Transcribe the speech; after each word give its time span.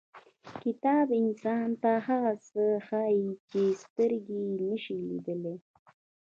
•کتاب 0.63 1.07
انسان 1.21 1.67
ته 1.81 1.91
هغه 2.07 2.33
څه 2.47 2.63
ښیي 2.87 3.23
چې 3.49 3.61
سترګې 3.83 4.39
یې 4.49 4.57
نشي 4.69 4.97
لیدلی. 5.09 5.55